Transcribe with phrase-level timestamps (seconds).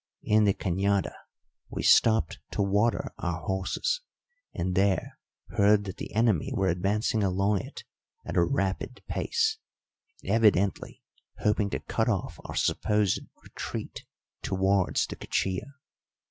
[0.23, 1.13] In the cañada
[1.69, 4.01] we stopped to water our horses,
[4.51, 7.83] and there heard that the enemy were advancing along it
[8.25, 9.59] at a rapid pace,
[10.23, 11.03] evidently
[11.41, 14.03] hoping to cut off our supposed retreat
[14.41, 15.75] towards the Cuchilla.